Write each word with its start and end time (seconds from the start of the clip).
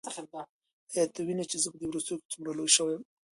ایا 0.93 1.03
ته 1.13 1.19
وینې 1.27 1.45
چې 1.49 1.57
زه 1.63 1.67
په 1.71 1.77
دې 1.79 1.85
وروستیو 1.87 2.19
کې 2.21 2.31
څومره 2.33 2.51
لوی 2.57 2.71
شوی 2.75 2.93
یم؟ 2.95 3.03